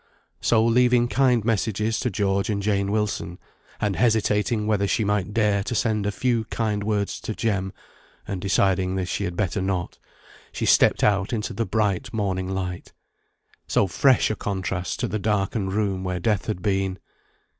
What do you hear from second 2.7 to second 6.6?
Wilson, and hesitating whether she might dare to send a few